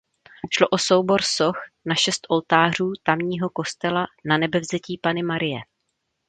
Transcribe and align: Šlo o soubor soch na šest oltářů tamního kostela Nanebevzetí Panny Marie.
Šlo 0.55 0.67
o 0.77 0.77
soubor 0.85 1.21
soch 1.31 1.59
na 1.85 1.95
šest 2.03 2.25
oltářů 2.29 2.91
tamního 3.03 3.49
kostela 3.49 4.05
Nanebevzetí 4.25 4.97
Panny 5.01 5.23
Marie. 5.23 5.59